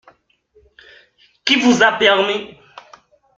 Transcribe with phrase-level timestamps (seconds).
[1.45, 2.57] Qui vous a permis?…